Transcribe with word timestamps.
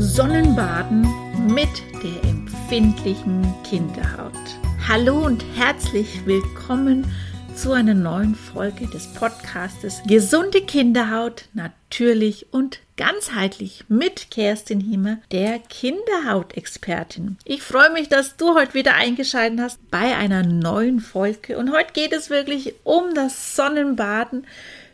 Sonnenbaden 0.00 1.06
mit 1.52 1.68
der 2.02 2.30
empfindlichen 2.30 3.46
Kinderhaut. 3.68 4.32
Hallo 4.88 5.26
und 5.26 5.44
herzlich 5.56 6.24
willkommen 6.24 7.04
zu 7.54 7.72
einer 7.72 7.92
neuen 7.92 8.34
Folge 8.34 8.86
des 8.86 9.12
Podcastes 9.12 10.00
Gesunde 10.06 10.62
Kinderhaut, 10.62 11.50
natürlich 11.52 12.46
und 12.50 12.80
ganzheitlich 12.96 13.84
mit 13.88 14.30
Kerstin 14.30 14.80
Hiemer, 14.80 15.18
der 15.32 15.58
Kinderhautexpertin. 15.58 17.36
Ich 17.44 17.62
freue 17.62 17.92
mich, 17.92 18.08
dass 18.08 18.38
du 18.38 18.54
heute 18.54 18.72
wieder 18.72 18.94
eingeschaltet 18.94 19.60
hast 19.60 19.90
bei 19.90 20.16
einer 20.16 20.42
neuen 20.42 21.00
Folge 21.00 21.58
und 21.58 21.72
heute 21.72 21.92
geht 21.92 22.14
es 22.14 22.30
wirklich 22.30 22.74
um 22.84 23.12
das 23.14 23.54
Sonnenbaden 23.54 24.46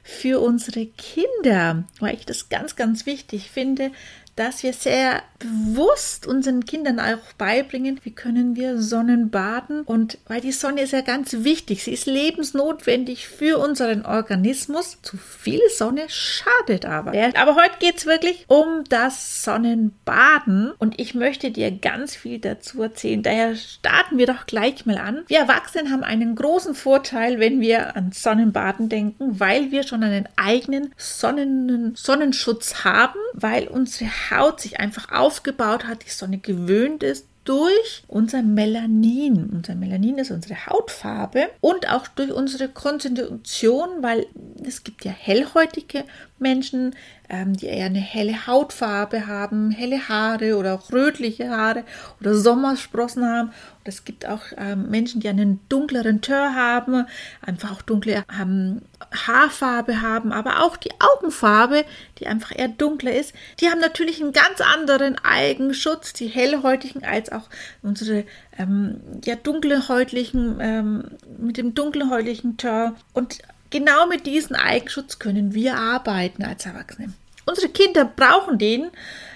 für 0.02 0.41
unsere 0.41 0.86
Kinder, 0.86 1.84
weil 2.00 2.14
ich 2.14 2.27
das 2.27 2.48
ganz, 2.48 2.75
ganz 2.75 3.07
wichtig 3.07 3.50
finde, 3.50 3.91
dass 4.36 4.62
wir 4.62 4.72
sehr 4.72 5.22
bewusst 5.38 6.26
unseren 6.26 6.64
Kindern 6.64 7.00
auch 7.00 7.32
beibringen, 7.36 8.00
wie 8.04 8.12
können 8.12 8.56
wir 8.56 8.80
Sonnenbaden 8.80 9.82
und 9.82 10.18
weil 10.28 10.40
die 10.40 10.52
Sonne 10.52 10.82
ist 10.82 10.92
ja 10.92 11.00
ganz 11.00 11.32
wichtig, 11.44 11.84
sie 11.84 11.92
ist 11.92 12.06
lebensnotwendig 12.06 13.28
für 13.28 13.58
unseren 13.58 14.04
Organismus. 14.04 14.98
Zu 15.02 15.16
viel 15.16 15.60
Sonne 15.74 16.04
schadet 16.08 16.86
aber. 16.86 17.12
Aber 17.36 17.56
heute 17.56 17.78
geht 17.78 17.98
es 17.98 18.06
wirklich 18.06 18.44
um 18.48 18.84
das 18.88 19.42
Sonnenbaden 19.42 20.72
und 20.78 20.98
ich 21.00 21.14
möchte 21.14 21.50
dir 21.50 21.70
ganz 21.70 22.14
viel 22.14 22.38
dazu 22.38 22.82
erzählen. 22.82 23.22
Daher 23.22 23.56
starten 23.56 24.18
wir 24.18 24.27
doch 24.27 24.46
gleich 24.46 24.86
mal 24.86 24.98
an. 24.98 25.24
Wir 25.28 25.38
Erwachsenen 25.38 25.92
haben 25.92 26.02
einen 26.02 26.34
großen 26.34 26.74
Vorteil, 26.74 27.41
wenn 27.41 27.60
wir 27.60 27.96
an 27.96 28.12
Sonnenbaden 28.12 28.88
denken, 28.88 29.41
weil 29.41 29.70
wir 29.70 29.82
schon 29.82 30.02
einen 30.02 30.28
eigenen 30.36 30.92
Sonnen 30.96 31.94
Sonnenschutz 31.96 32.84
haben, 32.84 33.18
weil 33.32 33.68
unsere 33.68 34.10
Haut 34.30 34.60
sich 34.60 34.80
einfach 34.80 35.12
aufgebaut 35.12 35.86
hat, 35.86 36.04
die 36.04 36.10
Sonne 36.10 36.38
gewöhnt 36.38 37.02
ist 37.02 37.26
durch 37.46 38.02
unser 38.08 38.42
Melanin. 38.42 39.50
Unser 39.50 39.74
Melanin 39.74 40.18
ist 40.18 40.30
unsere 40.30 40.66
Hautfarbe 40.66 41.48
und 41.60 41.88
auch 41.88 42.08
durch 42.08 42.33
unsere 42.33 42.68
Konstitution, 42.68 44.02
weil 44.02 44.27
es 44.64 44.84
gibt 44.84 45.05
ja 45.05 45.12
hellhäutige 45.12 46.05
Menschen, 46.39 46.95
ähm, 47.29 47.56
die 47.56 47.67
eher 47.67 47.87
eine 47.87 47.98
helle 47.98 48.47
Hautfarbe 48.47 49.27
haben, 49.27 49.70
helle 49.70 50.09
Haare 50.09 50.56
oder 50.56 50.75
auch 50.75 50.92
rötliche 50.92 51.51
Haare 51.51 51.84
oder 52.20 52.34
Sommersprossen 52.34 53.25
haben. 53.25 53.48
Und 53.48 53.89
es 53.89 54.05
gibt 54.05 54.27
auch 54.27 54.42
ähm, 54.57 54.91
Menschen, 54.91 55.20
die 55.20 55.29
einen 55.29 55.61
dunkleren 55.69 56.20
Tör 56.20 56.55
haben, 56.55 57.07
einfach 57.41 57.73
auch 57.73 57.83
dunkle 57.83 58.23
ähm, 58.41 58.83
Haarfarbe 59.12 60.03
haben, 60.03 60.33
aber 60.33 60.62
auch 60.62 60.77
die 60.77 60.92
Augenfarbe, 61.01 61.84
die 62.19 62.27
einfach 62.27 62.53
eher 62.55 62.69
dunkler 62.69 63.14
ist. 63.14 63.33
Die 63.61 63.69
haben 63.69 63.81
natürlich 63.81 64.23
einen 64.23 64.33
ganz 64.33 64.61
anderen 64.61 65.17
Eigenschutz, 65.19 66.12
die 66.12 66.29
hellhäutigen, 66.29 67.05
als 67.05 67.33
auch 67.33 67.48
unsere 67.83 68.25
ähm, 68.59 69.01
ja, 69.25 69.37
dunkelhäutlichen, 69.37 70.59
ähm, 70.61 71.05
mit 71.39 71.57
dem 71.57 71.75
dunkelhäutigen 71.75 72.57
Tör. 72.57 72.95
Und 73.12 73.39
genau 73.78 74.06
mit 74.06 74.27
diesem 74.27 74.56
Eigenschutz 74.56 75.19
können 75.19 75.55
wir 75.55 75.77
arbeiten 75.77 76.44
als 76.44 76.64
Erwachsene. 76.66 77.12
Unsere 77.44 77.69
Kinder 77.69 78.05
brauchen 78.05 78.58
den 78.58 78.91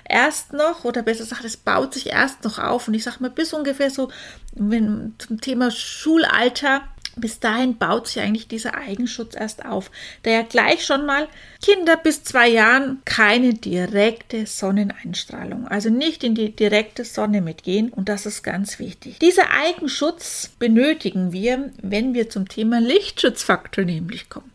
erst 0.08 0.52
noch, 0.52 0.84
oder 0.84 1.02
besser 1.02 1.24
gesagt, 1.24 1.44
es 1.44 1.56
baut 1.56 1.94
sich 1.94 2.08
erst 2.08 2.42
noch 2.42 2.58
auf. 2.58 2.88
Und 2.88 2.94
ich 2.94 3.04
sage 3.04 3.18
mal, 3.20 3.30
bis 3.30 3.52
ungefähr 3.52 3.90
so 3.90 4.10
wenn, 4.54 5.14
zum 5.18 5.40
Thema 5.40 5.70
Schulalter 5.70 6.82
bis 7.20 7.40
dahin 7.40 7.76
baut 7.76 8.08
sich 8.08 8.22
eigentlich 8.22 8.48
dieser 8.48 8.76
Eigenschutz 8.76 9.34
erst 9.34 9.64
auf, 9.64 9.90
da 10.22 10.30
ja 10.30 10.42
gleich 10.42 10.84
schon 10.84 11.06
mal 11.06 11.28
Kinder 11.62 11.96
bis 11.96 12.24
zwei 12.24 12.48
Jahren 12.48 13.02
keine 13.04 13.54
direkte 13.54 14.46
Sonneneinstrahlung, 14.46 15.68
also 15.68 15.90
nicht 15.90 16.24
in 16.24 16.34
die 16.34 16.54
direkte 16.54 17.04
Sonne 17.04 17.40
mitgehen 17.40 17.90
und 17.90 18.08
das 18.08 18.26
ist 18.26 18.42
ganz 18.42 18.78
wichtig. 18.78 19.18
Dieser 19.18 19.50
Eigenschutz 19.50 20.50
benötigen 20.58 21.32
wir, 21.32 21.70
wenn 21.82 22.14
wir 22.14 22.30
zum 22.30 22.48
Thema 22.48 22.80
Lichtschutzfaktor 22.80 23.84
nämlich 23.84 24.28
kommen. 24.28 24.50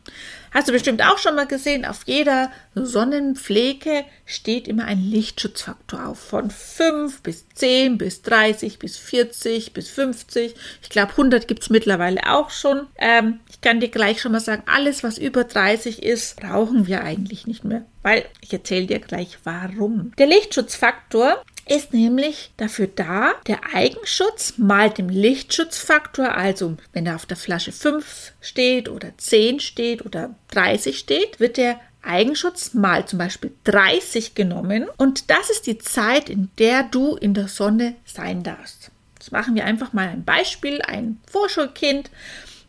Hast 0.55 0.69
du 0.69 0.71
bestimmt 0.71 1.03
auch 1.03 1.17
schon 1.17 1.35
mal 1.35 1.47
gesehen, 1.47 1.83
auf 1.83 2.03
jeder 2.05 2.49
Sonnenpflege 2.75 4.05
steht 4.25 4.69
immer 4.69 4.85
ein 4.85 5.01
Lichtschutzfaktor 5.01 6.07
auf. 6.07 6.17
Von 6.17 6.49
5 6.49 7.23
bis 7.23 7.49
10 7.49 7.97
bis 7.97 8.21
30 8.21 8.79
bis 8.79 8.95
40 8.95 9.73
bis 9.73 9.89
50. 9.89 10.55
Ich 10.81 10.89
glaube, 10.89 11.11
100 11.11 11.49
gibt 11.49 11.63
es 11.63 11.69
mittlerweile 11.69 12.21
auch 12.31 12.51
schon. 12.51 12.87
Ähm, 12.97 13.41
ich 13.49 13.59
kann 13.59 13.81
dir 13.81 13.89
gleich 13.89 14.21
schon 14.21 14.31
mal 14.31 14.39
sagen, 14.39 14.63
alles, 14.65 15.03
was 15.03 15.17
über 15.17 15.43
30 15.43 16.01
ist, 16.01 16.39
brauchen 16.39 16.87
wir 16.87 17.03
eigentlich 17.03 17.47
nicht 17.47 17.65
mehr. 17.65 17.83
Weil 18.01 18.23
ich 18.39 18.53
erzähle 18.53 18.85
dir 18.85 18.99
gleich 18.99 19.39
warum. 19.43 20.13
Der 20.17 20.27
Lichtschutzfaktor 20.27 21.43
ist 21.67 21.93
nämlich 21.93 22.51
dafür 22.57 22.87
da, 22.87 23.33
der 23.47 23.59
Eigenschutz 23.73 24.57
mal 24.57 24.89
dem 24.89 25.09
Lichtschutzfaktor, 25.09 26.35
also 26.35 26.77
wenn 26.93 27.05
er 27.05 27.15
auf 27.15 27.25
der 27.25 27.37
Flasche 27.37 27.71
5 27.71 28.33
steht 28.39 28.87
oder 28.89 29.17
10 29.17 29.59
steht 29.59 30.05
oder 30.05 30.35
30 30.51 30.97
steht, 30.97 31.39
wird 31.39 31.57
der 31.57 31.79
Eigenschutz 32.03 32.75
mal 32.75 33.07
zum 33.07 33.19
Beispiel 33.19 33.51
30 33.63 34.35
genommen 34.35 34.85
und 34.97 35.29
das 35.31 35.49
ist 35.49 35.65
die 35.65 35.79
Zeit, 35.79 36.29
in 36.29 36.49
der 36.59 36.83
du 36.83 37.15
in 37.15 37.33
der 37.33 37.47
Sonne 37.47 37.95
sein 38.05 38.43
darfst. 38.43 38.91
Jetzt 39.15 39.31
machen 39.31 39.55
wir 39.55 39.65
einfach 39.65 39.91
mal 39.91 40.07
ein 40.07 40.23
Beispiel. 40.23 40.83
Ein 40.83 41.19
Vorschulkind 41.27 42.11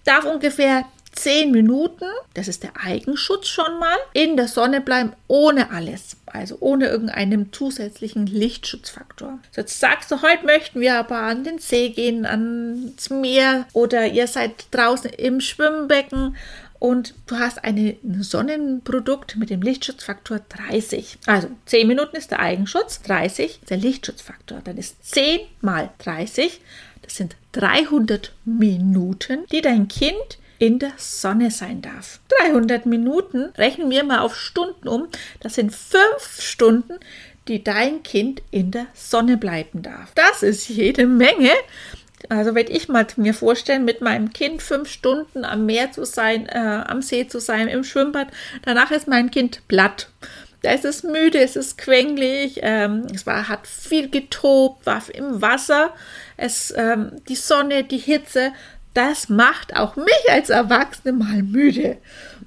darf 0.04 0.24
ungefähr 0.24 0.86
10 1.16 1.50
Minuten, 1.50 2.04
das 2.34 2.46
ist 2.46 2.62
der 2.62 2.72
Eigenschutz 2.80 3.48
schon 3.48 3.78
mal, 3.78 3.96
in 4.12 4.36
der 4.36 4.48
Sonne 4.48 4.80
bleiben, 4.80 5.12
ohne 5.26 5.70
alles. 5.70 6.16
Also 6.26 6.58
ohne 6.60 6.88
irgendeinen 6.88 7.52
zusätzlichen 7.52 8.26
Lichtschutzfaktor. 8.26 9.38
So, 9.50 9.62
jetzt 9.62 9.80
sagst 9.80 10.10
du, 10.10 10.22
heute 10.22 10.44
möchten 10.44 10.80
wir 10.80 10.96
aber 10.96 11.18
an 11.18 11.44
den 11.44 11.58
See 11.58 11.88
gehen, 11.88 12.26
ans 12.26 13.10
Meer 13.10 13.66
oder 13.72 14.06
ihr 14.06 14.26
seid 14.26 14.66
draußen 14.70 15.10
im 15.10 15.40
Schwimmbecken 15.40 16.36
und 16.78 17.14
du 17.26 17.36
hast 17.38 17.64
ein 17.64 17.96
Sonnenprodukt 18.20 19.36
mit 19.36 19.50
dem 19.50 19.62
Lichtschutzfaktor 19.62 20.40
30. 20.48 21.18
Also 21.26 21.48
10 21.64 21.88
Minuten 21.88 22.16
ist 22.16 22.30
der 22.30 22.40
Eigenschutz, 22.40 23.00
30 23.02 23.60
ist 23.62 23.70
der 23.70 23.78
Lichtschutzfaktor. 23.78 24.60
Dann 24.62 24.76
ist 24.76 25.02
10 25.04 25.40
mal 25.62 25.90
30, 25.98 26.60
das 27.02 27.16
sind 27.16 27.36
300 27.52 28.32
Minuten, 28.44 29.46
die 29.50 29.62
dein 29.62 29.88
Kind 29.88 30.38
in 30.58 30.78
der 30.78 30.92
Sonne 30.96 31.50
sein 31.50 31.82
darf. 31.82 32.20
300 32.42 32.86
Minuten 32.86 33.50
rechnen 33.56 33.90
wir 33.90 34.04
mal 34.04 34.20
auf 34.20 34.36
Stunden 34.36 34.88
um. 34.88 35.08
Das 35.40 35.54
sind 35.54 35.74
fünf 35.74 36.40
Stunden, 36.40 36.98
die 37.48 37.62
dein 37.62 38.02
Kind 38.02 38.42
in 38.50 38.70
der 38.70 38.86
Sonne 38.94 39.36
bleiben 39.36 39.82
darf. 39.82 40.12
Das 40.14 40.42
ist 40.42 40.68
jede 40.68 41.06
Menge. 41.06 41.50
Also 42.28 42.54
wenn 42.54 42.66
ich 42.68 42.88
mal 42.88 43.06
mir 43.16 43.34
vorstellen, 43.34 43.84
mit 43.84 44.00
meinem 44.00 44.32
Kind 44.32 44.62
fünf 44.62 44.88
Stunden 44.88 45.44
am 45.44 45.66
Meer 45.66 45.92
zu 45.92 46.04
sein, 46.04 46.46
äh, 46.46 46.82
am 46.86 47.02
See 47.02 47.28
zu 47.28 47.40
sein, 47.40 47.68
im 47.68 47.84
Schwimmbad, 47.84 48.28
danach 48.64 48.90
ist 48.90 49.06
mein 49.06 49.30
Kind 49.30 49.62
platt. 49.68 50.08
Da 50.62 50.72
ist 50.72 50.84
es 50.84 51.02
müde, 51.02 51.38
es 51.38 51.54
ist 51.54 51.78
quengelig, 51.78 52.58
ähm, 52.62 53.06
es 53.14 53.26
war, 53.26 53.48
hat 53.48 53.66
viel 53.66 54.10
getobt, 54.10 54.86
war 54.86 55.02
im 55.12 55.40
Wasser, 55.40 55.94
es, 56.36 56.74
ähm, 56.76 57.12
die 57.28 57.36
Sonne, 57.36 57.84
die 57.84 57.98
Hitze, 57.98 58.52
das 58.96 59.28
macht 59.28 59.76
auch 59.76 59.96
mich 59.96 60.30
als 60.30 60.48
Erwachsene 60.48 61.12
mal 61.12 61.42
müde. 61.42 61.98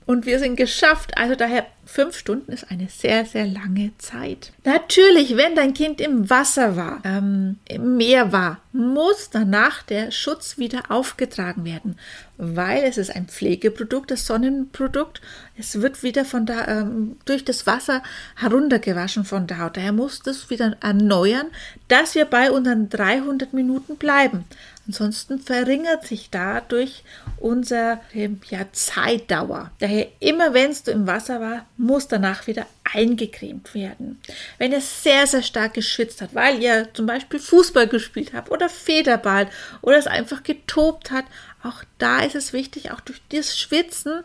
Und 0.08 0.26
wir 0.26 0.40
sind 0.40 0.56
geschafft. 0.56 1.16
Also 1.20 1.36
daher, 1.36 1.68
fünf 1.86 2.18
Stunden 2.18 2.52
ist 2.52 2.72
eine 2.72 2.88
sehr, 2.90 3.26
sehr 3.26 3.46
lange 3.46 3.92
Zeit. 4.00 4.52
Natürlich, 4.66 5.38
wenn 5.38 5.54
dein 5.54 5.76
Kind 5.76 6.02
im 6.02 6.32
Wasser 6.32 6.76
war, 6.76 7.02
ähm, 7.04 7.58
im 7.68 7.98
Meer 7.98 8.32
war, 8.32 8.58
muss 8.72 9.30
danach 9.30 9.84
der 9.84 10.10
Schutz 10.10 10.58
wieder 10.58 10.90
aufgetragen 10.90 11.64
werden, 11.64 12.00
weil 12.38 12.84
es 12.86 12.98
ist 12.98 13.16
ein 13.16 13.28
Pflegeprodukt, 13.28 14.10
das 14.10 14.26
Sonnenprodukt. 14.26 15.22
Es 15.56 15.80
wird 15.80 16.02
wieder 16.02 16.26
von 16.26 16.48
da, 16.48 16.68
ähm, 16.68 17.18
durch 17.26 17.46
das 17.46 17.68
Wasser 17.68 18.02
heruntergewaschen 18.36 19.26
von 19.26 19.46
der 19.46 19.60
Haut. 19.60 19.78
Daher 19.78 19.92
muss 19.92 20.24
das 20.24 20.50
wieder 20.50 20.76
erneuern, 20.82 21.48
dass 21.88 22.16
wir 22.16 22.26
bei 22.26 22.50
unseren 22.50 22.90
300 22.90 23.54
Minuten 23.54 23.98
bleiben. 23.98 24.46
Ansonsten 24.90 25.38
verringert 25.38 26.08
sich 26.08 26.32
dadurch 26.32 27.04
unsere 27.38 28.00
ja, 28.12 28.66
Zeitdauer. 28.72 29.70
Daher 29.78 30.08
immer 30.20 30.56
wenn 30.56 30.72
es 30.72 30.82
im 30.88 31.06
Wasser 31.06 31.40
war, 31.40 31.68
muss 31.78 32.08
danach 32.08 32.48
wieder 32.48 32.66
eingecremt 32.92 33.76
werden. 33.76 34.20
Wenn 34.58 34.72
ihr 34.72 34.82
sehr, 34.82 35.28
sehr 35.28 35.44
stark 35.44 35.76
geschwitzt 35.76 36.24
hat, 36.24 36.34
weil 36.34 36.60
ihr 36.60 36.88
zum 36.96 37.06
Beispiel 37.06 37.40
Fußball 37.40 37.88
gespielt 37.88 38.32
habt 38.34 38.50
oder 38.50 38.68
Federball 38.68 39.48
oder 39.84 40.00
es 40.00 40.08
einfach 40.08 40.42
getobt 40.42 41.12
hat, 41.12 41.26
auch 41.62 41.84
da 42.00 42.22
ist 42.22 42.36
es 42.36 42.52
wichtig, 42.52 42.90
auch 42.90 43.02
durch 43.02 43.22
das 43.30 43.60
Schwitzen 43.60 44.24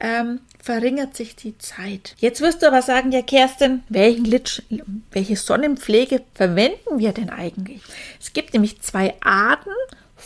ähm, 0.00 0.40
verringert 0.62 1.16
sich 1.16 1.34
die 1.34 1.58
Zeit. 1.58 2.14
Jetzt 2.18 2.40
wirst 2.40 2.62
du 2.62 2.66
aber 2.68 2.82
sagen, 2.82 3.10
ja 3.10 3.22
Kerstin, 3.22 3.82
welchen 3.88 4.26
Litsch, 4.26 4.62
welche 5.10 5.34
Sonnenpflege 5.34 6.22
verwenden 6.34 6.98
wir 6.98 7.12
denn 7.12 7.30
eigentlich? 7.30 7.80
Es 8.20 8.32
gibt 8.32 8.52
nämlich 8.52 8.80
zwei 8.82 9.14
Arten 9.20 9.70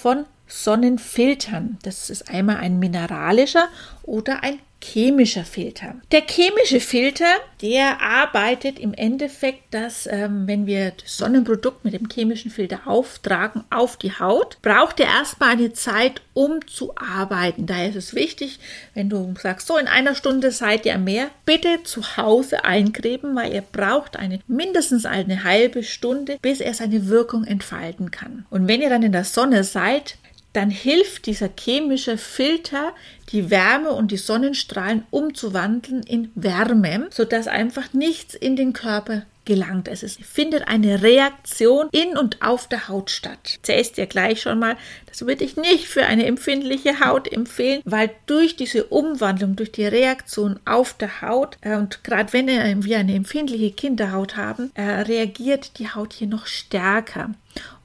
von 0.01 0.27
Sonnenfiltern. 0.47 1.79
Das 1.83 2.11
ist 2.11 2.31
einmal 2.31 2.57
ein 2.57 2.79
mineralischer 2.79 3.69
oder 4.03 4.43
ein 4.43 4.61
chemischer 4.83 5.45
Filter. 5.45 5.97
Der 6.13 6.23
chemische 6.23 6.81
Filter, 6.81 7.27
der 7.61 8.01
arbeitet 8.01 8.79
im 8.79 8.95
Endeffekt, 8.95 9.75
dass 9.75 10.07
ähm, 10.07 10.47
wenn 10.47 10.67
wir 10.67 10.93
das 10.93 11.17
Sonnenprodukt 11.17 11.85
mit 11.85 11.95
dem 11.95 12.09
chemischen 12.09 12.51
Filter 12.51 12.87
auftragen 12.87 13.65
auf 13.71 13.97
die 13.97 14.13
Haut, 14.13 14.59
braucht 14.63 15.01
er 15.01 15.07
erstmal 15.07 15.51
eine 15.51 15.73
Zeit, 15.73 16.23
um 16.35 16.67
zu 16.67 16.95
arbeiten. 16.97 17.67
Daher 17.67 17.89
ist 17.89 17.97
es 17.97 18.15
wichtig, 18.15 18.61
wenn 18.95 19.09
du 19.09 19.35
sagst, 19.41 19.67
so 19.67 19.77
in 19.77 19.89
einer 19.89 20.15
Stunde 20.15 20.53
seid 20.53 20.87
ihr 20.87 20.99
mehr, 20.99 21.31
bitte 21.45 21.83
zu 21.83 22.17
Hause 22.17 22.65
eincremen, 22.65 23.35
weil 23.35 23.53
ihr 23.53 23.63
braucht 23.63 24.17
eine 24.17 24.39
mindestens 24.47 25.05
eine 25.05 25.45
halbe 25.45 25.83
Stunde, 25.83 26.39
bis 26.41 26.61
er 26.61 26.75
seine 26.75 27.09
Wirkung 27.09 27.45
entfalten 27.45 28.11
kann. 28.11 28.47
Und 28.51 28.69
wenn 28.69 28.81
ihr 28.81 28.91
dann 28.91 29.03
in 29.03 29.13
der 29.13 29.25
Sonne 29.25 29.65
seid, 29.65 30.17
dann 30.53 30.71
hilft 30.71 31.27
dieser 31.27 31.51
chemische 31.59 32.19
Filter, 32.19 32.93
die 33.31 33.51
Wärme 33.51 33.91
und 33.91 34.11
die 34.11 34.17
Sonnenstrahlen 34.17 35.05
umzuwandeln 35.11 36.03
in 36.03 36.31
Wärme, 36.35 37.09
sodass 37.11 37.47
einfach 37.47 37.93
nichts 37.93 38.35
in 38.35 38.57
den 38.57 38.73
Körper 38.73 39.25
gelangt. 39.49 39.89
Es 39.89 40.03
ist, 40.03 40.23
findet 40.23 40.69
eine 40.69 41.03
Reaktion 41.03 41.89
in 41.91 42.19
und 42.19 42.43
auf 42.43 42.69
der 42.69 42.89
Haut 42.89 43.11
statt. 43.11 43.59
Zählst 43.63 43.97
dir 43.97 44.07
gleich 44.07 44.43
schon 44.43 44.59
mal, 44.59 44.77
das 45.07 45.23
würde 45.23 45.43
ich 45.43 45.57
nicht 45.57 45.87
für 45.87 46.05
eine 46.05 46.27
empfindliche 46.27 47.01
Haut 47.01 47.33
empfehlen, 47.33 47.81
weil 47.87 48.11
durch 48.27 48.57
diese 48.57 48.85
Umwandlung, 48.85 49.57
durch 49.57 49.73
die 49.73 49.87
Reaktion 49.87 50.61
auf 50.67 50.93
der 50.93 51.23
Haut 51.23 51.57
äh, 51.63 51.77
und 51.77 52.05
gerade 52.05 52.33
wenn 52.35 52.47
wir 52.85 52.99
eine 52.99 53.15
empfindliche 53.15 53.71
Kinderhaut 53.71 54.37
haben, 54.37 54.71
äh, 54.75 54.83
reagiert 54.83 55.79
die 55.79 55.89
Haut 55.89 56.13
hier 56.13 56.29
noch 56.29 56.47
stärker 56.47 57.31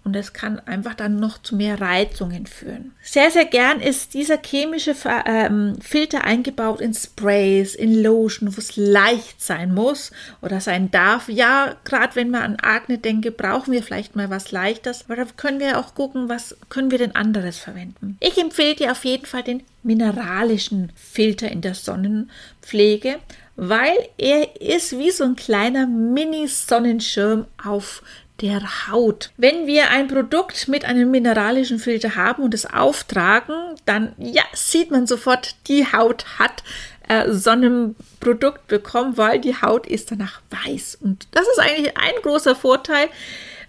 und 0.03 0.15
es 0.15 0.33
kann 0.33 0.59
einfach 0.65 0.95
dann 0.95 1.15
noch 1.15 1.41
zu 1.41 1.55
mehr 1.55 1.79
Reizungen 1.79 2.45
führen. 2.45 2.94
Sehr, 3.01 3.31
sehr 3.31 3.45
gern 3.45 3.79
ist 3.79 4.13
dieser 4.13 4.38
chemische 4.38 4.95
ähm, 5.25 5.77
Filter 5.81 6.25
eingebaut 6.25 6.81
in 6.81 6.94
Sprays, 6.94 7.73
in 7.73 8.01
Lotion, 8.01 8.55
wo 8.55 8.59
es 8.59 8.75
leicht 8.75 9.41
sein 9.41 9.73
muss 9.73 10.11
oder 10.41 10.59
sein 10.59 10.91
darf. 10.91 11.29
Ja, 11.29 11.75
gerade 11.85 12.15
wenn 12.15 12.31
wir 12.31 12.41
an 12.41 12.57
Akne 12.57 12.97
denken, 12.97 13.33
brauchen 13.35 13.71
wir 13.71 13.81
vielleicht 13.81 14.15
mal 14.15 14.29
was 14.29 14.51
Leichtes, 14.51 15.05
aber 15.05 15.15
da 15.15 15.25
können 15.38 15.59
wir 15.59 15.79
auch 15.79 15.95
gucken, 15.95 16.27
was 16.27 16.57
können 16.69 16.91
wir 16.91 16.97
denn 16.97 17.15
anderes 17.15 17.57
verwenden. 17.57 18.17
Ich 18.19 18.38
empfehle 18.38 18.75
dir 18.75 18.91
auf 18.91 19.05
jeden 19.05 19.25
Fall 19.25 19.44
den 19.44 19.63
mineralischen 19.83 20.91
Filter 20.95 21.50
in 21.50 21.61
der 21.61 21.75
Sonnenpflege, 21.75 23.19
weil 23.55 23.95
er 24.17 24.61
ist 24.61 24.97
wie 24.97 25.11
so 25.11 25.23
ein 25.23 25.35
kleiner 25.35 25.85
Mini-Sonnenschirm 25.88 27.45
auf 27.63 28.01
der 28.41 28.88
Haut. 28.89 29.31
Wenn 29.38 29.67
wir 29.67 29.89
ein 29.91 30.07
Produkt 30.07 30.67
mit 30.67 30.85
einem 30.85 31.11
mineralischen 31.11 31.79
Filter 31.79 32.15
haben 32.15 32.44
und 32.44 32.53
es 32.53 32.65
auftragen, 32.65 33.75
dann 33.85 34.13
ja, 34.17 34.44
sieht 34.53 34.91
man 34.91 35.07
sofort, 35.07 35.55
die 35.67 35.85
Haut 35.85 36.25
hat 36.39 36.63
äh, 37.07 37.31
Sonnenprodukt 37.31 38.67
bekommen, 38.67 39.17
weil 39.17 39.39
die 39.39 39.61
Haut 39.61 39.88
ist 39.88 40.11
danach 40.11 40.41
weiß. 40.50 40.97
Und 41.01 41.27
das 41.31 41.47
ist 41.47 41.59
eigentlich 41.59 41.97
ein 41.97 42.13
großer 42.21 42.55
Vorteil 42.55 43.09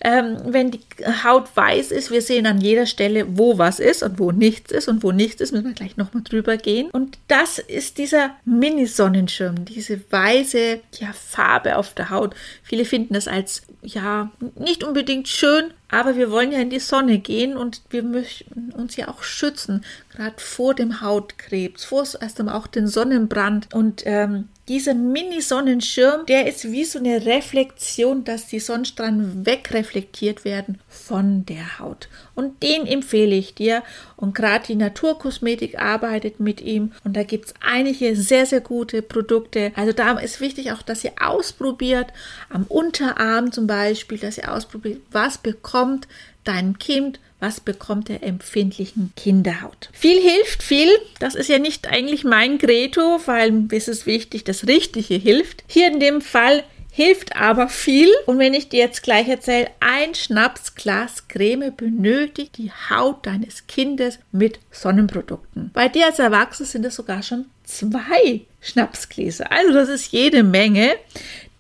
ähm, 0.05 0.37
wenn 0.45 0.71
die 0.71 0.81
Haut 1.25 1.49
weiß 1.57 1.91
ist, 1.91 2.11
wir 2.11 2.21
sehen 2.21 2.47
an 2.47 2.61
jeder 2.61 2.85
Stelle, 2.85 3.25
wo 3.39 3.57
was 3.57 3.81
ist 3.81 4.03
und 4.03 4.19
wo 4.19 4.33
nichts 4.33 4.71
ist 4.71 4.87
und 4.87 5.03
wo 5.03 5.13
nichts 5.13 5.41
ist, 5.41 5.53
müssen 5.53 5.65
wir 5.65 5.73
gleich 5.73 5.97
nochmal 5.97 6.23
drüber 6.23 6.59
gehen. 6.59 6.91
Und 6.91 7.19
das 7.27 7.59
ist 7.59 7.97
dieser 7.97 8.37
Mini-Sonnenschirm, 8.45 9.65
diese 9.65 10.01
weiße 10.11 10.81
ja, 11.01 11.13
Farbe 11.15 11.77
auf 11.79 11.95
der 11.95 12.11
Haut. 12.11 12.35
Viele 12.63 12.85
finden 12.85 13.15
das 13.15 13.27
als 13.27 13.63
ja 13.83 14.31
nicht 14.57 14.85
unbedingt 14.85 15.29
schön, 15.29 15.73
aber 15.89 16.17
wir 16.17 16.31
wollen 16.31 16.53
ja 16.53 16.59
in 16.59 16.71
die 16.71 16.81
Sonne 16.81 17.19
gehen 17.19 17.57
und 17.57 17.81
wir 17.89 18.03
möchten 18.03 18.73
uns 18.73 18.97
ja 18.97 19.09
auch 19.09 19.23
schützen, 19.23 19.85
gerade 20.15 20.37
vor 20.39 20.75
dem 20.75 21.01
Hautkrebs, 21.01 21.85
vor 21.85 22.05
erst 22.21 22.39
einmal 22.39 22.55
auch 22.55 22.67
den 22.67 22.87
Sonnenbrand. 22.87 23.73
Und 23.75 24.03
ähm, 24.07 24.49
dieser 24.69 24.95
Mini-Sonnenschirm, 24.95 26.27
der 26.27 26.47
ist 26.47 26.71
wie 26.71 26.85
so 26.85 26.99
eine 26.99 27.27
Reflexion, 27.27 28.25
dass 28.25 28.47
die 28.47 28.61
Sonnenstrahlen 28.61 29.45
wegreflektiert 29.45 30.45
werden 30.45 30.79
von 30.89 31.45
der 31.47 31.79
Haut. 31.79 32.09
Und 32.35 32.63
den 32.63 32.87
empfehle 32.87 33.35
ich 33.35 33.55
dir. 33.55 33.83
Und 34.17 34.35
gerade 34.35 34.67
die 34.67 34.77
Naturkosmetik 34.77 35.79
arbeitet 35.79 36.41
mit 36.41 36.61
ihm. 36.61 36.93
Und 37.05 37.17
da 37.17 37.25
gibt 37.25 37.47
es 37.47 37.55
einige 37.61 38.17
sehr, 38.17 38.47
sehr 38.47 38.61
gute 38.61 39.03
Produkte. 39.03 39.73
Also 39.75 39.93
da 39.93 40.19
ist 40.19 40.41
wichtig 40.41 40.73
auch, 40.73 40.83
dass 40.83 41.05
ihr 41.05 41.13
ausprobiert, 41.21 42.07
am 42.49 42.65
Unterarm 42.65 43.53
zum 43.53 43.67
Beispiel, 43.67 44.19
dass 44.19 44.39
ihr 44.39 44.53
ausprobiert, 44.53 45.01
was 45.11 45.39
bekommt 45.39 46.07
dein 46.45 46.79
Kind 46.79 47.19
was 47.45 47.61
bekommt 47.61 48.09
der 48.09 48.23
empfindlichen 48.23 49.13
Kinderhaut. 49.17 49.91
Viel 49.93 50.19
hilft 50.19 50.63
viel. 50.63 50.89
Das 51.19 51.35
ist 51.35 51.51
ja 51.51 51.59
nicht 51.59 51.87
eigentlich 51.87 52.25
mein 52.25 52.57
Credo, 52.57 53.21
weil 53.27 53.69
es 53.71 53.87
ist 53.87 54.07
wichtig, 54.07 54.45
das 54.45 54.67
Richtige 54.67 55.15
hilft. 55.15 55.63
Hier 55.67 55.89
in 55.89 56.01
dem 56.01 56.23
Fall 56.23 56.65
hilft 56.91 57.37
aber 57.37 57.69
viel. 57.69 58.09
Und 58.25 58.39
wenn 58.39 58.55
ich 58.55 58.71
dir 58.71 58.79
jetzt 58.79 59.03
gleich 59.03 59.29
erzähle, 59.29 59.69
ein 59.81 60.15
Schnapsglas 60.15 61.29
Creme 61.29 61.71
benötigt 61.77 62.57
die 62.57 62.71
Haut 62.89 63.27
deines 63.27 63.67
Kindes 63.67 64.21
mit 64.33 64.59
Sonnenprodukten. 64.71 65.71
Bei 65.75 65.89
dir 65.89 66.07
als 66.07 66.21
Erwachsener 66.21 66.67
sind 66.67 66.87
es 66.87 66.95
sogar 66.95 67.23
schon 67.23 67.45
zwei 67.65 68.41
Schnapsgläser. 68.63 69.53
Also 69.53 69.75
das 69.75 69.91
ist 69.91 70.13
jede 70.13 70.45
Menge, 70.45 70.95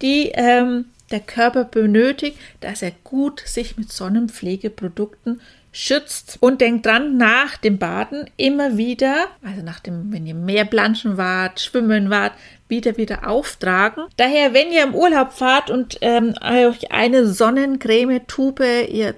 die 0.00 0.30
ähm, 0.34 0.86
der 1.14 1.20
Körper 1.20 1.62
benötigt, 1.62 2.36
dass 2.58 2.82
er 2.82 2.90
gut 3.04 3.40
sich 3.46 3.76
mit 3.76 3.92
Sonnenpflegeprodukten 3.92 5.40
schützt 5.70 6.38
und 6.40 6.60
denkt 6.60 6.86
dran, 6.86 7.16
nach 7.16 7.56
dem 7.56 7.78
Baden 7.78 8.30
immer 8.36 8.76
wieder, 8.76 9.28
also 9.44 9.62
nach 9.62 9.78
dem, 9.78 10.12
wenn 10.12 10.26
ihr 10.26 10.34
mehr 10.34 10.64
planschen 10.64 11.16
wart, 11.16 11.60
schwimmen 11.60 12.10
wart, 12.10 12.32
wieder 12.68 12.96
wieder 12.96 13.28
auftragen. 13.28 14.04
Daher, 14.16 14.54
wenn 14.54 14.72
ihr 14.72 14.82
im 14.82 14.94
Urlaub 14.94 15.32
fahrt 15.32 15.70
und 15.70 15.98
ähm, 16.00 16.34
euch 16.42 16.90
eine 16.90 17.26
Sonnencreme-Tube 17.26 18.60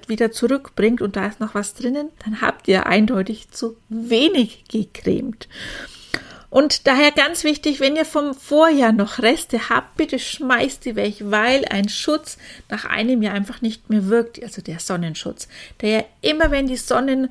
wieder 0.07 0.31
zurückbringt 0.31 1.01
und 1.01 1.15
da 1.15 1.27
ist 1.27 1.39
noch 1.39 1.55
was 1.55 1.73
drinnen, 1.73 2.09
dann 2.23 2.41
habt 2.41 2.67
ihr 2.67 2.85
eindeutig 2.85 3.49
zu 3.49 3.77
wenig 3.89 4.65
gecremt. 4.67 5.47
Und 6.49 6.87
daher 6.87 7.11
ganz 7.11 7.43
wichtig, 7.43 7.79
wenn 7.79 7.95
ihr 7.95 8.05
vom 8.05 8.33
Vorjahr 8.33 8.93
noch 8.93 9.19
Reste 9.19 9.69
habt, 9.69 9.97
bitte 9.97 10.17
schmeißt 10.17 10.85
die 10.85 10.95
weg, 10.95 11.15
weil 11.19 11.65
ein 11.65 11.89
Schutz 11.89 12.37
nach 12.69 12.85
einem 12.85 13.21
Jahr 13.21 13.33
einfach 13.33 13.61
nicht 13.61 13.89
mehr 13.89 14.07
wirkt, 14.07 14.41
also 14.41 14.61
der 14.61 14.79
Sonnenschutz. 14.79 15.47
Der 15.81 15.89
ja 15.89 16.03
immer, 16.21 16.51
wenn 16.51 16.67
die 16.67 16.77
Sonnen 16.77 17.29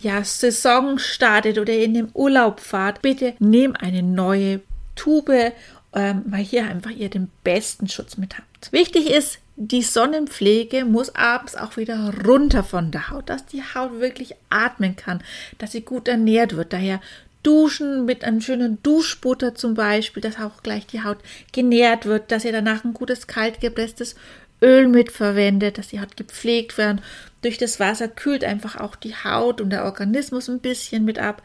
ja, 0.00 0.22
startet 0.24 1.58
oder 1.58 1.72
in 1.72 1.94
den 1.94 2.10
Urlaub 2.12 2.60
fahrt, 2.60 3.02
bitte 3.02 3.34
nehmt 3.38 3.80
eine 3.80 4.02
neue 4.02 4.60
Tube, 4.94 5.52
ähm, 5.94 6.22
weil 6.26 6.44
hier 6.44 6.66
einfach 6.66 6.90
ihr 6.90 7.08
den 7.08 7.30
besten 7.44 7.88
Schutz 7.88 8.16
mit 8.16 8.36
habt. 8.36 8.72
Wichtig 8.72 9.10
ist, 9.10 9.38
die 9.56 9.82
Sonnenpflege 9.82 10.84
muss 10.84 11.14
abends 11.16 11.56
auch 11.56 11.76
wieder 11.76 12.14
runter 12.24 12.62
von 12.62 12.92
der 12.92 13.10
Haut, 13.10 13.28
dass 13.28 13.44
die 13.44 13.62
Haut 13.62 13.98
wirklich 13.98 14.36
atmen 14.50 14.94
kann, 14.94 15.20
dass 15.58 15.72
sie 15.72 15.80
gut 15.80 16.06
ernährt 16.06 16.54
wird. 16.54 16.72
Daher 16.72 17.00
Duschen 17.42 18.04
mit 18.04 18.24
einem 18.24 18.40
schönen 18.40 18.82
Duschbutter 18.82 19.54
zum 19.54 19.74
Beispiel, 19.74 20.22
dass 20.22 20.38
auch 20.38 20.62
gleich 20.62 20.86
die 20.86 21.02
Haut 21.02 21.18
genährt 21.52 22.04
wird, 22.04 22.32
dass 22.32 22.44
ihr 22.44 22.52
danach 22.52 22.84
ein 22.84 22.94
gutes 22.94 23.26
kaltgepresstes 23.26 24.16
Öl 24.60 24.88
mitverwendet, 24.88 25.78
dass 25.78 25.88
die 25.88 26.00
Haut 26.00 26.16
gepflegt 26.16 26.78
wird. 26.78 27.00
Durch 27.42 27.58
das 27.58 27.78
Wasser 27.78 28.08
kühlt 28.08 28.42
einfach 28.42 28.76
auch 28.76 28.96
die 28.96 29.14
Haut 29.14 29.60
und 29.60 29.70
der 29.70 29.84
Organismus 29.84 30.48
ein 30.48 30.60
bisschen 30.60 31.04
mit 31.04 31.18
ab. 31.18 31.42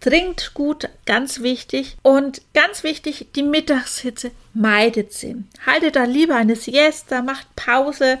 Trinkt 0.00 0.52
gut, 0.52 0.88
ganz 1.06 1.40
wichtig. 1.40 1.96
Und 2.02 2.42
ganz 2.52 2.82
wichtig, 2.82 3.28
die 3.34 3.42
Mittagshitze 3.42 4.30
meidet 4.52 5.12
sie. 5.12 5.36
Haltet 5.64 5.96
da 5.96 6.04
lieber 6.04 6.36
eine 6.36 6.56
Siesta, 6.56 7.22
macht 7.22 7.46
Pause, 7.56 8.18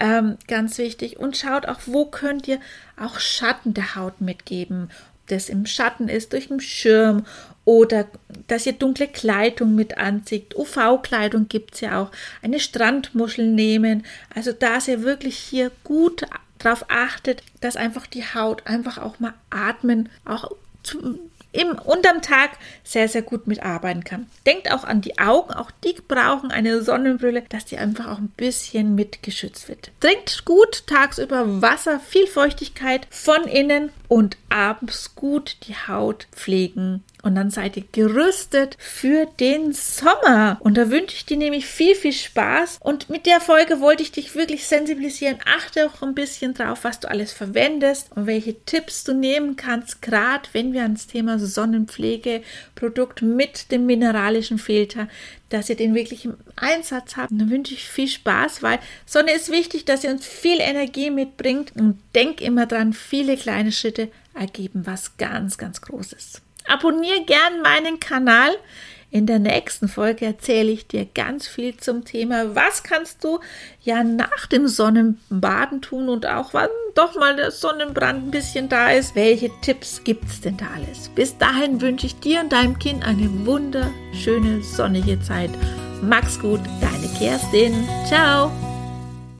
ähm, 0.00 0.36
ganz 0.48 0.76
wichtig. 0.78 1.18
Und 1.18 1.36
schaut 1.36 1.66
auch, 1.66 1.80
wo 1.86 2.06
könnt 2.06 2.46
ihr 2.46 2.60
auch 3.00 3.20
Schatten 3.20 3.74
der 3.74 3.94
Haut 3.94 4.20
mitgeben 4.20 4.90
das 5.26 5.48
im 5.48 5.66
Schatten 5.66 6.08
ist, 6.08 6.32
durch 6.32 6.48
den 6.48 6.60
Schirm 6.60 7.24
oder 7.64 8.06
dass 8.46 8.66
ihr 8.66 8.74
dunkle 8.74 9.08
Kleidung 9.08 9.74
mit 9.74 9.96
anzieht. 9.96 10.54
UV-Kleidung 10.54 11.48
gibt 11.48 11.74
es 11.74 11.80
ja 11.80 12.02
auch. 12.02 12.10
Eine 12.42 12.60
Strandmuschel 12.60 13.46
nehmen. 13.46 14.04
Also 14.34 14.52
dass 14.52 14.88
ihr 14.88 15.02
wirklich 15.02 15.36
hier 15.36 15.70
gut 15.82 16.26
darauf 16.58 16.84
achtet, 16.88 17.42
dass 17.60 17.76
einfach 17.76 18.06
die 18.06 18.22
Haut 18.24 18.66
einfach 18.66 18.98
auch 18.98 19.18
mal 19.18 19.34
atmen, 19.50 20.08
auch 20.24 20.50
zu, 20.82 21.18
im, 21.52 21.78
unterm 21.78 22.20
Tag 22.20 22.50
sehr, 22.82 23.08
sehr 23.08 23.22
gut 23.22 23.46
mitarbeiten 23.46 24.04
kann. 24.04 24.26
Denkt 24.44 24.70
auch 24.72 24.84
an 24.84 25.00
die 25.00 25.18
Augen, 25.18 25.54
auch 25.54 25.70
die 25.70 25.94
brauchen 26.06 26.50
eine 26.50 26.82
Sonnenbrille, 26.82 27.44
dass 27.48 27.64
die 27.64 27.78
einfach 27.78 28.08
auch 28.08 28.18
ein 28.18 28.32
bisschen 28.36 28.94
mitgeschützt 28.94 29.68
wird. 29.68 29.92
Trinkt 30.00 30.44
gut 30.44 30.86
tagsüber 30.86 31.62
Wasser, 31.62 32.00
viel 32.00 32.26
Feuchtigkeit 32.26 33.06
von 33.10 33.44
innen 33.44 33.90
und 34.14 34.36
abends 34.48 35.16
gut 35.16 35.56
die 35.66 35.74
Haut 35.74 36.28
pflegen. 36.30 37.02
Und 37.24 37.34
dann 37.34 37.50
seid 37.50 37.76
ihr 37.76 37.82
gerüstet 37.90 38.76
für 38.78 39.26
den 39.40 39.72
Sommer. 39.72 40.58
Und 40.60 40.76
da 40.76 40.88
wünsche 40.88 41.16
ich 41.16 41.26
dir 41.26 41.36
nämlich 41.36 41.66
viel, 41.66 41.96
viel 41.96 42.12
Spaß. 42.12 42.78
Und 42.80 43.10
mit 43.10 43.26
der 43.26 43.40
Folge 43.40 43.80
wollte 43.80 44.04
ich 44.04 44.12
dich 44.12 44.36
wirklich 44.36 44.68
sensibilisieren. 44.68 45.38
Achte 45.52 45.86
auch 45.86 46.00
ein 46.00 46.14
bisschen 46.14 46.54
drauf, 46.54 46.84
was 46.84 47.00
du 47.00 47.10
alles 47.10 47.32
verwendest 47.32 48.12
und 48.14 48.28
welche 48.28 48.54
Tipps 48.64 49.02
du 49.02 49.14
nehmen 49.14 49.56
kannst, 49.56 50.00
gerade 50.00 50.48
wenn 50.52 50.72
wir 50.72 50.82
ans 50.82 51.08
Thema 51.08 51.40
Sonnenpflegeprodukt 51.40 53.20
mit 53.20 53.72
dem 53.72 53.84
mineralischen 53.84 54.58
Filter, 54.58 55.08
dass 55.54 55.70
ihr 55.70 55.76
den 55.76 55.94
wirklich 55.94 56.24
im 56.24 56.36
Einsatz 56.56 57.16
habt. 57.16 57.30
Und 57.30 57.38
dann 57.38 57.50
wünsche 57.50 57.74
ich 57.74 57.88
viel 57.88 58.08
Spaß, 58.08 58.62
weil 58.64 58.80
Sonne 59.06 59.32
ist 59.32 59.52
wichtig, 59.52 59.84
dass 59.84 60.02
ihr 60.02 60.10
uns 60.10 60.26
viel 60.26 60.58
Energie 60.60 61.10
mitbringt. 61.10 61.72
Und 61.76 62.00
denk 62.14 62.40
immer 62.40 62.66
dran, 62.66 62.92
viele 62.92 63.36
kleine 63.36 63.70
Schritte 63.70 64.10
ergeben 64.34 64.84
was 64.84 65.16
ganz, 65.16 65.56
ganz 65.56 65.80
Großes. 65.80 66.42
Abonniere 66.66 67.24
gern 67.24 67.62
meinen 67.62 68.00
Kanal. 68.00 68.50
In 69.14 69.26
der 69.26 69.38
nächsten 69.38 69.86
Folge 69.86 70.26
erzähle 70.26 70.72
ich 70.72 70.88
dir 70.88 71.04
ganz 71.06 71.46
viel 71.46 71.76
zum 71.76 72.04
Thema, 72.04 72.56
was 72.56 72.82
kannst 72.82 73.22
du 73.22 73.38
ja 73.80 74.02
nach 74.02 74.46
dem 74.46 74.66
Sonnenbaden 74.66 75.82
tun 75.82 76.08
und 76.08 76.26
auch 76.26 76.52
wann 76.52 76.68
doch 76.96 77.14
mal 77.14 77.36
der 77.36 77.52
Sonnenbrand 77.52 78.26
ein 78.26 78.30
bisschen 78.32 78.68
da 78.68 78.90
ist. 78.90 79.14
Welche 79.14 79.52
Tipps 79.62 80.02
gibt 80.02 80.24
es 80.24 80.40
denn 80.40 80.56
da 80.56 80.66
alles? 80.74 81.10
Bis 81.10 81.38
dahin 81.38 81.80
wünsche 81.80 82.06
ich 82.06 82.18
dir 82.18 82.40
und 82.40 82.50
deinem 82.50 82.76
Kind 82.80 83.06
eine 83.06 83.46
wunderschöne 83.46 84.64
sonnige 84.64 85.20
Zeit. 85.20 85.50
Max 86.02 86.40
gut, 86.40 86.60
deine 86.80 87.06
Kerstin. 87.16 87.72
Ciao. 88.08 88.50